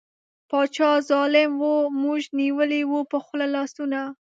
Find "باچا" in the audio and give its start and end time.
0.49-0.91